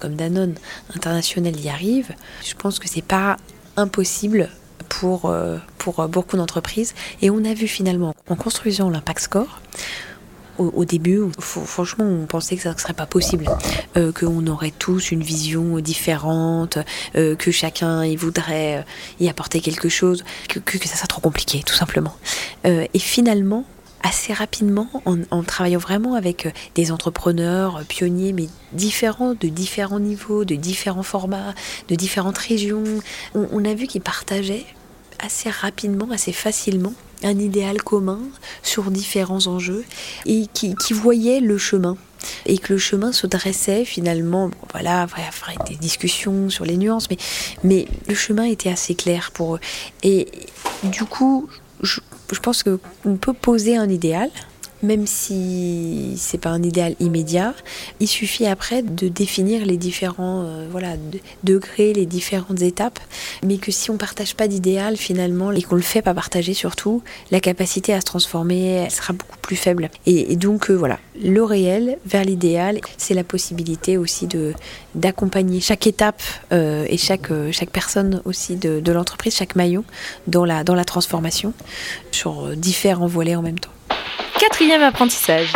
comme 0.00 0.14
Danone 0.14 0.54
International 0.94 1.58
y 1.60 1.68
arrive, 1.68 2.14
je 2.42 2.54
pense 2.54 2.78
que 2.78 2.88
c'est 2.88 3.02
pas 3.02 3.36
impossible 3.76 4.48
pour, 4.88 5.34
pour 5.76 6.08
beaucoup 6.08 6.38
d'entreprises. 6.38 6.94
Et 7.20 7.28
on 7.28 7.44
a 7.44 7.52
vu 7.52 7.66
finalement, 7.66 8.14
en 8.30 8.34
construisant 8.34 8.88
l'Impact 8.88 9.20
Score, 9.20 9.60
au, 10.58 10.84
début, 10.84 11.20
franchement, 11.38 12.04
on 12.04 12.26
pensait 12.26 12.56
que 12.56 12.62
ça 12.62 12.72
ne 12.72 12.78
serait 12.78 12.92
pas 12.92 13.06
possible, 13.06 13.48
euh, 13.96 14.12
qu'on 14.12 14.46
aurait 14.46 14.72
tous 14.76 15.10
une 15.10 15.22
vision 15.22 15.78
différente, 15.78 16.78
euh, 17.16 17.36
que 17.36 17.50
chacun 17.50 18.04
voudrait 18.16 18.78
euh, 18.78 18.82
y 19.20 19.28
apporter 19.28 19.60
quelque 19.60 19.88
chose, 19.88 20.24
que, 20.48 20.78
ça 20.86 20.96
serait 20.96 21.06
trop 21.06 21.20
compliqué, 21.20 21.62
tout 21.64 21.74
simplement. 21.74 22.14
et 22.64 22.98
finalement, 22.98 23.64
assez 24.02 24.32
rapidement, 24.32 24.88
en, 25.04 25.42
travaillant 25.42 25.78
vraiment 25.78 26.14
avec 26.14 26.52
des 26.74 26.92
entrepreneurs 26.92 27.82
pionniers, 27.88 28.32
mais 28.32 28.48
différents, 28.72 29.34
de 29.34 29.48
différents 29.48 30.00
niveaux, 30.00 30.44
de 30.44 30.54
différents 30.54 31.02
formats, 31.02 31.54
de 31.88 31.94
différentes 31.94 32.38
régions, 32.38 32.84
on 33.34 33.64
a 33.64 33.74
vu 33.74 33.86
qu'ils 33.86 34.02
partageaient 34.02 34.66
assez 35.18 35.50
rapidement, 35.50 36.08
assez 36.12 36.32
facilement 36.32 36.94
un 37.22 37.38
idéal 37.38 37.82
commun 37.82 38.20
sur 38.62 38.90
différents 38.90 39.46
enjeux 39.46 39.84
et 40.26 40.46
qui, 40.52 40.74
qui 40.74 40.92
voyait 40.92 41.40
le 41.40 41.58
chemin 41.58 41.96
et 42.46 42.58
que 42.58 42.72
le 42.72 42.78
chemin 42.78 43.12
se 43.12 43.26
dressait 43.26 43.84
finalement, 43.84 44.50
voilà, 44.72 45.06
il 45.16 45.54
y 45.54 45.56
avait 45.56 45.70
des 45.70 45.76
discussions 45.76 46.50
sur 46.50 46.64
les 46.64 46.76
nuances, 46.76 47.08
mais, 47.10 47.16
mais 47.64 47.86
le 48.08 48.14
chemin 48.14 48.44
était 48.44 48.70
assez 48.70 48.94
clair 48.94 49.30
pour 49.32 49.56
eux. 49.56 49.60
Et 50.02 50.28
du 50.84 51.04
coup, 51.04 51.48
je, 51.82 52.00
je 52.32 52.40
pense 52.40 52.62
qu'on 52.62 53.16
peut 53.16 53.32
poser 53.32 53.76
un 53.76 53.88
idéal, 53.88 54.30
même 54.82 55.06
si 55.06 56.14
c'est 56.16 56.38
pas 56.38 56.50
un 56.50 56.62
idéal 56.62 56.94
immédiat, 57.00 57.54
il 58.00 58.08
suffit 58.08 58.46
après 58.46 58.82
de 58.82 59.08
définir 59.08 59.66
les 59.66 59.76
différents 59.76 60.42
euh, 60.44 60.66
voilà, 60.70 60.94
degrés, 61.42 61.92
les 61.92 62.06
différentes 62.06 62.62
étapes, 62.62 63.00
mais 63.44 63.58
que 63.58 63.72
si 63.72 63.90
on 63.90 63.96
partage 63.96 64.34
pas 64.34 64.48
d'idéal 64.48 64.96
finalement 64.96 65.52
et 65.52 65.62
qu'on 65.62 65.76
le 65.76 65.82
fait 65.82 66.02
pas 66.02 66.14
partager 66.14 66.54
surtout, 66.54 67.02
la 67.30 67.40
capacité 67.40 67.92
à 67.92 68.00
se 68.00 68.06
transformer 68.06 68.88
sera 68.90 69.12
beaucoup 69.12 69.38
plus 69.42 69.56
faible. 69.56 69.90
Et, 70.06 70.36
donc 70.36 70.70
euh, 70.70 70.74
voilà, 70.74 70.98
le 71.20 71.42
réel 71.42 71.98
vers 72.06 72.24
l'idéal, 72.24 72.80
c'est 72.96 73.14
la 73.14 73.24
possibilité 73.24 73.96
aussi 73.96 74.26
de 74.26 74.52
d'accompagner 74.94 75.60
chaque 75.60 75.86
étape 75.86 76.22
euh, 76.52 76.86
et 76.88 76.96
chaque 76.96 77.30
chaque 77.52 77.70
personne 77.70 78.22
aussi 78.24 78.56
de, 78.56 78.80
de 78.80 78.92
l'entreprise, 78.92 79.34
chaque 79.34 79.56
maillon 79.56 79.84
dans 80.26 80.44
la 80.44 80.64
dans 80.64 80.74
la 80.74 80.84
transformation 80.84 81.52
sur 82.12 82.56
différents 82.56 83.06
volets 83.06 83.36
en 83.36 83.42
même 83.42 83.58
temps. 83.58 83.70
Quatrième 84.38 84.82
apprentissage. 84.82 85.52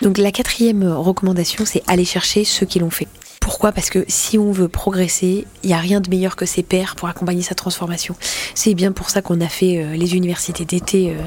Donc 0.00 0.16
la 0.16 0.32
quatrième 0.32 0.90
recommandation, 0.90 1.66
c'est 1.66 1.82
aller 1.86 2.06
chercher 2.06 2.44
ceux 2.44 2.64
qui 2.64 2.78
l'ont 2.78 2.90
fait. 2.90 3.06
Pourquoi? 3.40 3.72
Parce 3.72 3.90
que 3.90 4.06
si 4.08 4.38
on 4.38 4.52
veut 4.52 4.68
progresser, 4.68 5.46
il 5.62 5.66
n'y 5.66 5.74
a 5.74 5.78
rien 5.78 6.00
de 6.00 6.08
meilleur 6.08 6.34
que 6.34 6.46
ses 6.46 6.62
pairs 6.62 6.96
pour 6.96 7.08
accompagner 7.08 7.42
sa 7.42 7.54
transformation. 7.54 8.16
C'est 8.54 8.72
bien 8.72 8.92
pour 8.92 9.10
ça 9.10 9.20
qu'on 9.20 9.40
a 9.42 9.48
fait 9.48 9.82
euh, 9.82 9.96
les 9.96 10.16
universités 10.16 10.64
d'été 10.64 11.10
euh, 11.10 11.20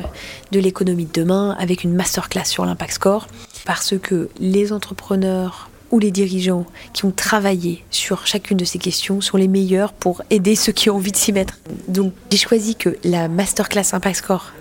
de 0.51 0.59
l'économie 0.59 1.05
de 1.05 1.11
demain 1.11 1.55
avec 1.59 1.83
une 1.83 1.93
masterclass 1.93 2.45
sur 2.45 2.65
l'impact 2.65 2.93
score. 2.93 3.27
Parce 3.65 3.93
que 3.99 4.29
les 4.39 4.73
entrepreneurs 4.73 5.69
ou 5.91 5.99
les 5.99 6.09
dirigeants 6.09 6.65
qui 6.93 7.05
ont 7.05 7.11
travaillé 7.11 7.83
sur 7.91 8.25
chacune 8.25 8.57
de 8.57 8.65
ces 8.65 8.79
questions 8.79 9.21
sont 9.21 9.37
les 9.37 9.47
meilleurs 9.47 9.93
pour 9.93 10.23
aider 10.31 10.55
ceux 10.55 10.71
qui 10.71 10.89
ont 10.89 10.95
envie 10.95 11.11
de 11.11 11.17
s'y 11.17 11.33
mettre. 11.33 11.59
Donc 11.87 12.13
j'ai 12.31 12.37
choisi 12.37 12.75
que 12.75 12.97
la 13.03 13.27
masterclass 13.27 13.93
Impact 13.93 14.15
Score 14.15 14.53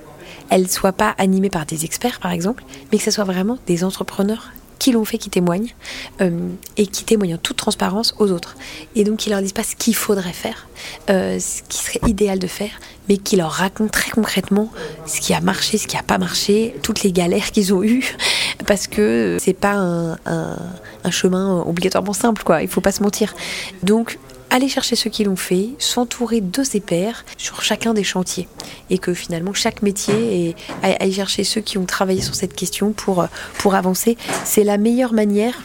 elle 0.51 0.69
soit 0.69 0.93
pas 0.93 1.15
animée 1.19 1.51
par 1.51 1.67
des 1.67 1.85
experts, 1.85 2.21
par 2.21 2.33
exemple, 2.33 2.65
mais 2.93 2.99
que 2.99 3.05
ce 3.05 3.11
soit 3.11 3.25
vraiment 3.25 3.59
des 3.67 3.85
entrepreneurs 3.85 4.51
qui 4.79 4.93
l'ont 4.93 5.05
fait, 5.05 5.19
qui 5.19 5.31
témoignent, 5.31 5.75
euh, 6.21 6.31
et 6.77 6.87
qui 6.87 7.05
témoignent 7.05 7.37
en 7.37 7.39
toute 7.39 7.57
transparence 7.57 8.15
aux 8.19 8.31
autres. 8.31 8.57
Et 8.97 9.05
donc 9.05 9.19
qui 9.19 9.31
leur 9.31 9.41
disent 9.41 9.53
pas 9.53 9.63
ce 9.63 9.77
qu'il 9.77 9.95
faudrait 9.95 10.33
faire, 10.33 10.69
euh, 11.11 11.39
ce 11.39 11.63
qui 11.69 11.79
serait 11.79 12.01
idéal 12.07 12.39
de 12.39 12.47
faire, 12.47 12.73
mais 13.09 13.17
qui 13.17 13.37
leur 13.37 13.51
racontent 13.51 13.91
très 13.91 14.11
concrètement 14.11 14.71
ce 15.07 15.21
qui 15.21 15.33
a 15.33 15.41
marché, 15.41 15.79
ce 15.79 15.87
qui 15.87 15.97
n'a 15.97 16.03
pas 16.03 16.19
marché, 16.19 16.75
toutes 16.83 17.03
les 17.03 17.13
galères 17.13 17.51
qu'ils 17.51 17.73
ont 17.73 17.83
eues, 17.83 18.15
parce 18.67 18.87
que 18.87 19.39
c'est 19.41 19.55
pas 19.55 19.75
un, 19.75 20.19
un, 20.27 21.11
chemin 21.11 21.63
obligatoirement 21.67 22.13
simple, 22.13 22.43
quoi. 22.43 22.63
Il 22.63 22.69
faut 22.69 22.81
pas 22.81 22.93
se 22.93 23.03
mentir. 23.03 23.35
Donc 23.83 24.19
aller 24.55 24.69
chercher 24.69 24.95
ceux 24.95 25.11
qui 25.11 25.25
l'ont 25.25 25.35
fait, 25.35 25.71
s'entourer 25.81 26.41
de 26.41 26.63
ses 26.63 26.79
pairs 26.79 27.25
sur 27.37 27.61
chacun 27.63 27.93
des 27.93 28.05
chantiers. 28.05 28.49
Et 28.89 28.99
que 28.99 29.13
finalement, 29.13 29.53
chaque 29.53 29.83
métier, 29.83 30.49
et 30.49 30.57
aller 30.83 31.11
chercher 31.11 31.43
ceux 31.43 31.61
qui 31.61 31.77
ont 31.77 31.87
travaillé 31.87 32.23
sur 32.23 32.37
cette 32.37 32.55
question 32.55 32.93
pour, 32.93 33.23
euh, 33.23 33.71
avancer, 33.73 34.17
c'est 34.45 34.63
la 34.63 34.79
meilleure 34.79 35.13
manière 35.13 35.65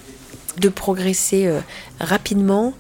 de 0.58 0.70
progresser 0.70 1.46
euh, 1.46 1.60
rapidement, 2.00 2.74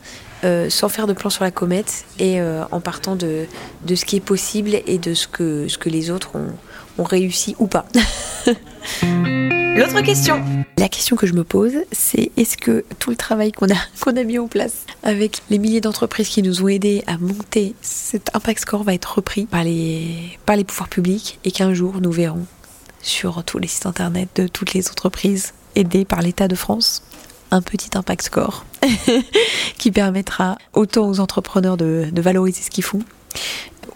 euh, 0.43 0.71
sans 0.71 0.89
faire 0.89 1.05
de 1.05 1.13
plan 1.13 1.29
sur 1.29 1.43
la 1.43 1.51
comète 1.51 2.05
et 2.17 2.41
en 2.41 2.79
partant 2.79 3.15
de, 3.15 3.45
ce 3.87 4.05
qui 4.05 4.15
est 4.15 4.21
possible 4.21 4.71
et 4.87 4.97
de 4.97 5.13
ce 5.13 5.27
que, 5.27 5.67
ce 5.67 5.77
que 5.77 5.89
les 5.89 6.09
autres 6.09 6.31
ont 6.97 7.03
réussi 7.03 7.55
ou 7.59 7.67
pas. 7.67 7.85
L'autre 9.79 10.01
question. 10.01 10.43
La 10.77 10.89
question 10.89 11.15
que 11.15 11.25
je 11.25 11.31
me 11.31 11.45
pose, 11.45 11.71
c'est 11.93 12.31
est-ce 12.35 12.57
que 12.57 12.83
tout 12.99 13.11
le 13.11 13.15
travail 13.15 13.53
qu'on 13.53 13.67
a, 13.69 13.75
a 14.19 14.23
mis 14.25 14.37
en 14.37 14.49
place 14.49 14.85
avec 15.03 15.41
les 15.49 15.57
milliers 15.57 15.79
d'entreprises 15.79 16.27
qui 16.27 16.43
nous 16.43 16.61
ont 16.61 16.67
aidés 16.67 17.01
à 17.07 17.17
monter 17.17 17.75
cet 17.81 18.35
impact 18.35 18.59
score 18.59 18.83
va 18.83 18.93
être 18.93 19.15
repris 19.15 19.45
par 19.45 19.63
les, 19.63 20.37
par 20.45 20.57
les 20.57 20.65
pouvoirs 20.65 20.89
publics 20.89 21.39
et 21.45 21.51
qu'un 21.51 21.73
jour 21.73 22.01
nous 22.01 22.11
verrons 22.11 22.45
sur 23.01 23.41
tous 23.45 23.57
les 23.57 23.69
sites 23.69 23.85
internet 23.85 24.27
de 24.35 24.47
toutes 24.47 24.73
les 24.73 24.89
entreprises 24.89 25.53
aidées 25.77 26.03
par 26.03 26.21
l'État 26.21 26.49
de 26.49 26.55
France 26.55 27.01
un 27.49 27.61
petit 27.61 27.97
impact 27.97 28.23
score 28.23 28.65
qui 29.77 29.91
permettra 29.91 30.57
autant 30.73 31.07
aux 31.07 31.21
entrepreneurs 31.21 31.77
de, 31.77 32.09
de 32.11 32.21
valoriser 32.21 32.63
ce 32.63 32.69
qu'ils 32.69 32.83
font 32.83 32.99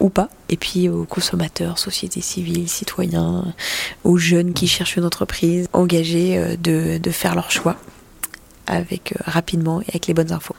ou 0.00 0.08
pas, 0.08 0.28
et 0.48 0.56
puis 0.56 0.88
aux 0.88 1.04
consommateurs, 1.04 1.78
sociétés 1.78 2.20
civiles, 2.20 2.68
citoyens, 2.68 3.54
aux 4.04 4.16
jeunes 4.16 4.52
qui 4.52 4.68
cherchent 4.68 4.96
une 4.96 5.04
entreprise, 5.04 5.68
engagés 5.72 6.38
euh, 6.38 6.56
de, 6.56 7.10
faire 7.10 7.34
leur 7.34 7.50
choix 7.50 7.76
avec 8.66 9.12
euh, 9.12 9.16
rapidement 9.26 9.80
et 9.82 9.86
avec 9.88 10.06
les 10.06 10.14
bonnes 10.14 10.32
infos. 10.32 10.56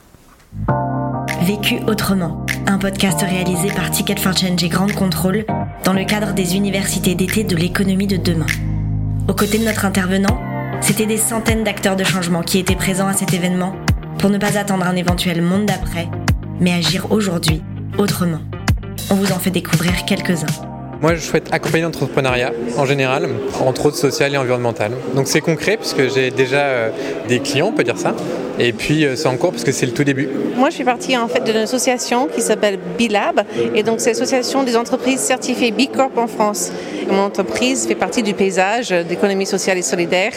Vécu 1.41 1.79
autrement, 1.87 2.45
un 2.67 2.77
podcast 2.77 3.21
réalisé 3.21 3.67
par 3.75 3.91
Ticket 3.91 4.17
for 4.17 4.35
Change 4.35 4.63
et 4.63 4.69
Grande 4.69 4.93
Contrôle 4.93 5.45
dans 5.83 5.93
le 5.93 6.05
cadre 6.05 6.33
des 6.33 6.55
universités 6.55 7.15
d'été 7.15 7.43
de 7.43 7.55
l'économie 7.55 8.07
de 8.07 8.17
demain. 8.17 8.45
Aux 9.27 9.33
côtés 9.33 9.57
de 9.57 9.65
notre 9.65 9.85
intervenant, 9.85 10.39
c'était 10.81 11.05
des 11.05 11.17
centaines 11.17 11.63
d'acteurs 11.63 11.95
de 11.95 12.03
changement 12.03 12.41
qui 12.41 12.59
étaient 12.59 12.75
présents 12.75 13.07
à 13.07 13.13
cet 13.13 13.33
événement 13.33 13.75
pour 14.19 14.29
ne 14.29 14.37
pas 14.37 14.57
attendre 14.57 14.85
un 14.85 14.95
éventuel 14.95 15.41
monde 15.41 15.65
d'après, 15.65 16.07
mais 16.59 16.73
agir 16.73 17.11
aujourd'hui 17.11 17.61
autrement. 17.97 18.39
On 19.09 19.15
vous 19.15 19.31
en 19.31 19.39
fait 19.39 19.51
découvrir 19.51 20.05
quelques-uns. 20.05 20.75
Moi, 21.01 21.15
je 21.15 21.19
souhaite 21.19 21.47
accompagner 21.51 21.83
l'entrepreneuriat 21.83 22.51
en 22.77 22.85
général, 22.85 23.29
entre 23.61 23.87
autres 23.87 23.97
social 23.97 24.33
et 24.33 24.37
environnemental. 24.37 24.91
Donc 25.13 25.27
c'est 25.27 25.41
concret 25.41 25.77
puisque 25.77 26.13
j'ai 26.13 26.31
déjà 26.31 26.61
euh, 26.61 26.89
des 27.27 27.39
clients, 27.39 27.67
on 27.67 27.71
peut 27.71 27.83
dire 27.83 27.97
ça. 27.97 28.15
Et 28.57 28.71
puis 28.71 29.05
euh, 29.05 29.15
c'est 29.15 29.27
en 29.27 29.35
cours 29.35 29.51
parce 29.51 29.63
que 29.63 29.71
c'est 29.71 29.85
le 29.85 29.91
tout 29.91 30.03
début. 30.03 30.29
Moi, 30.55 30.69
je 30.69 30.77
fais 30.77 30.83
partie 30.83 31.17
en 31.17 31.27
fait 31.27 31.43
d'une 31.43 31.57
association 31.57 32.27
qui 32.27 32.41
s'appelle 32.41 32.79
B-Lab 32.97 33.43
et 33.75 33.83
donc 33.83 33.99
c'est 33.99 34.11
l'association 34.11 34.63
des 34.63 34.77
entreprises 34.77 35.19
certifiées 35.19 35.71
B 35.71 35.87
Corp 35.93 36.17
en 36.17 36.27
France. 36.27 36.71
Mon 37.09 37.19
entreprise 37.19 37.85
fait 37.85 37.95
partie 37.95 38.23
du 38.23 38.33
paysage 38.33 38.89
d'économie 38.89 39.45
sociale 39.45 39.77
et 39.77 39.81
solidaire. 39.81 40.31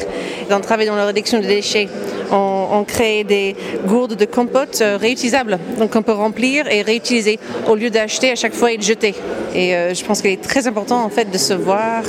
On 0.51 0.61
travaille 0.61 0.87
dans 0.87 0.97
la 0.97 1.07
réduction 1.07 1.39
des 1.39 1.47
déchets. 1.47 1.89
On, 2.31 2.67
on 2.73 2.85
crée 2.85 3.25
des 3.25 3.57
gourdes 3.87 4.17
de 4.17 4.25
compote 4.27 4.81
euh, 4.83 4.99
réutilisables, 4.99 5.59
donc 5.79 5.97
on 5.97 6.03
peut 6.03 6.13
remplir 6.13 6.67
et 6.71 6.83
réutiliser 6.83 7.39
au 7.67 7.75
lieu 7.75 7.89
d'acheter 7.89 8.31
à 8.31 8.35
chaque 8.35 8.53
fois 8.53 8.73
et 8.73 8.77
de 8.77 8.83
jeter. 8.83 9.15
Et 9.55 9.75
euh, 9.75 9.95
je 9.95 10.05
pense 10.05 10.23
qu'il 10.23 10.31
est 10.31 10.43
très 10.43 10.67
important 10.67 11.05
en 11.05 11.09
fait 11.09 11.31
de 11.31 11.39
se 11.39 11.55
voir, 11.55 12.03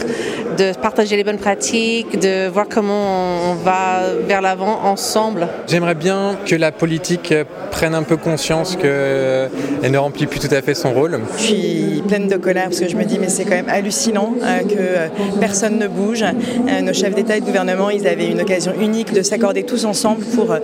de 0.58 0.74
partager 0.78 1.16
les 1.16 1.24
bonnes 1.24 1.38
pratiques, 1.38 2.20
de 2.20 2.48
voir 2.48 2.68
comment 2.70 3.52
on 3.52 3.56
va 3.56 4.02
vers 4.28 4.42
l'avant 4.42 4.82
ensemble. 4.84 5.48
J'aimerais 5.68 5.96
bien 5.96 6.38
que 6.46 6.56
la 6.56 6.72
politique 6.72 7.34
prenne 7.72 7.96
un 7.96 8.04
peu 8.04 8.18
conscience 8.18 8.76
qu'elle 8.76 9.92
ne 9.92 9.98
remplit 9.98 10.28
plus 10.28 10.40
tout 10.40 10.54
à 10.54 10.62
fait 10.62 10.74
son 10.74 10.94
rôle. 10.94 11.20
Je 11.38 11.44
suis 11.44 12.04
pleine 12.08 12.28
de 12.28 12.38
colère 12.38 12.66
parce 12.66 12.80
que 12.80 12.90
je 12.90 12.96
me 12.96 13.04
dis 13.04 13.20
mais 13.20 13.30
c'est 13.30 13.44
quand 13.44 13.56
même 13.56 13.70
hallucinant 13.70 14.34
euh, 14.42 14.60
que 14.62 15.40
personne 15.40 15.78
ne 15.78 15.88
bouge. 15.88 16.24
Euh, 16.24 16.82
nos 16.82 16.94
chefs 16.94 17.16
d'État 17.16 17.38
et 17.38 17.42
de 17.42 17.46
gouvernement, 17.46 17.90
ils 17.90 18.08
avaient 18.08 18.28
une 18.28 18.42
occasion 18.42 18.74
unique 18.80 19.14
de 19.14 19.22
s'accorder 19.22 19.64
tous 19.64 19.86
ensemble 19.86 20.24
pour 20.36 20.52
euh, 20.52 20.60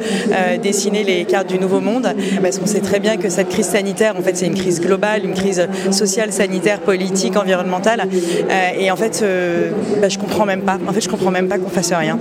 dessiner 0.62 1.04
les 1.04 1.26
cartes 1.26 1.48
du 1.48 1.60
nouveau 1.60 1.80
monde 1.80 2.08
parce 2.42 2.60
qu'on 2.60 2.66
sait 2.66 2.82
très 2.82 3.00
bien 3.00 3.18
que 3.18 3.30
cette 3.30 3.50
crise 3.50 3.68
sanitaire, 3.68 4.16
en 4.18 4.22
fait, 4.22 4.36
c'est 4.36 4.48
une 4.48 4.56
crise 4.56 4.82
globale, 4.82 5.26
une 5.26 5.34
crise 5.34 5.68
sociale, 5.92 6.32
politique, 6.80 7.38
environnementale. 7.38 8.08
et 8.78 8.92
en 8.92 8.96
fait, 8.96 9.24
bah, 10.02 10.10
je 10.10 10.18
comprends 10.18 10.46
même 10.46 10.62
pas. 10.62 10.78
En 10.88 10.94
fait, 10.94 11.02
je 11.02 11.10
comprends 11.10 11.32
même 11.32 11.48
pas 11.48 11.58
qu'on 11.58 11.70
fasse 11.70 11.94
rien. 11.94 12.18